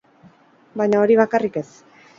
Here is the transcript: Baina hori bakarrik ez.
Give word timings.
Baina 0.83 1.03
hori 1.03 1.21
bakarrik 1.21 1.65
ez. 1.65 1.69